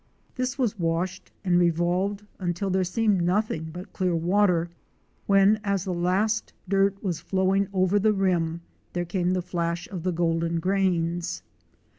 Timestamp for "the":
5.85-5.93, 7.99-8.11, 9.33-9.43, 10.01-10.11